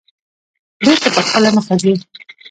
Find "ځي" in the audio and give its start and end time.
1.81-1.93